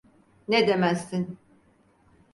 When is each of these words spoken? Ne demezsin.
Ne 0.47 0.67
demezsin. 0.67 1.37